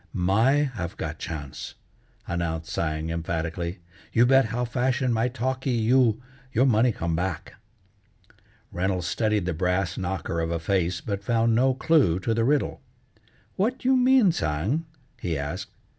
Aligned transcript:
"My 0.13 0.53
have 0.73 0.97
got 0.97 1.19
chance," 1.19 1.75
announced 2.27 2.71
Tsang 2.71 3.11
emphatically, 3.11 3.81
"you 4.11 4.25
bet 4.25 4.45
how 4.45 4.65
fashion 4.65 5.13
my 5.13 5.27
talkee 5.27 5.69
you, 5.77 6.19
your 6.51 6.65
money 6.65 6.91
come 6.91 7.15
back." 7.15 7.53
Reynolds 8.71 9.05
studied 9.05 9.45
the 9.45 9.53
brass 9.53 9.99
knocker 9.99 10.39
of 10.39 10.49
a 10.49 10.57
face, 10.57 11.01
but 11.01 11.23
found 11.23 11.53
no 11.53 11.75
clue 11.75 12.19
to 12.21 12.33
the 12.33 12.43
riddle. 12.43 12.81
"What 13.57 13.85
you 13.85 13.95
mean, 13.95 14.31
Tsang?" 14.31 14.87
he 15.19 15.37
asked. 15.37 15.69